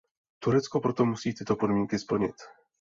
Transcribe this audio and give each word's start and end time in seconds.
Turecko 0.41 0.81
proto 0.81 1.05
musí 1.05 1.33
tyto 1.33 1.55
podmínky 1.55 1.99
splnit. 1.99 2.35